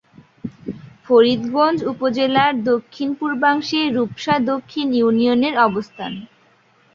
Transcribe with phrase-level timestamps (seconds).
[1.05, 6.11] ফরিদগঞ্জ উপজেলার দক্ষিণ-পূর্বাংশে রূপসা দক্ষিণ ইউনিয়নের অবস্থান।